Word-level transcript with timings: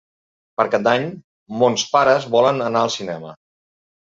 Per 0.61 0.63
Cap 0.75 0.85
d'Any 0.87 1.05
mons 1.65 1.83
pares 1.93 2.27
volen 2.37 2.65
anar 2.71 2.83
al 2.87 2.93
cinema. 2.97 3.37